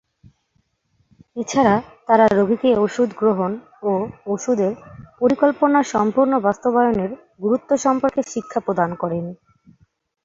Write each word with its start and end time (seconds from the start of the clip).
এছাড়া 1.37 1.75
তাঁরা 2.07 2.25
রোগীকে 2.29 2.69
ঔষধ 2.77 3.09
গ্রহণ 3.19 3.51
ও 3.83 3.91
ঔষধের 4.27 4.73
পরিকল্পনা 5.21 5.79
সম্পূর্ণ 5.93 6.33
বাস্তবায়নের 6.47 7.11
গুরুত্ব 7.43 7.69
সম্পর্কে 7.85 8.21
শিক্ষা 8.33 8.59
প্রদান 8.65 8.89
করেন। 9.01 9.25